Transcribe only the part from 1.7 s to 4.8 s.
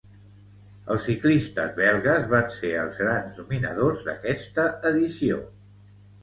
belgues va ser els grans dominadors d'aquesta